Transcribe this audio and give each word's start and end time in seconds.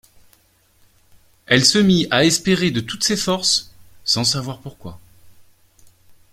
Elle 1.45 1.63
se 1.63 1.77
mit 1.77 2.07
à 2.09 2.25
espérer 2.25 2.71
de 2.71 2.79
toutes 2.81 3.03
ses 3.03 3.15
forces 3.15 3.71
sans 4.03 4.23
savoir 4.23 4.57
pourquoi. 4.59 4.99